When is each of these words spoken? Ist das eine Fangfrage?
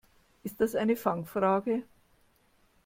Ist 0.41 0.59
das 0.59 0.73
eine 0.73 0.95
Fangfrage? 0.95 1.83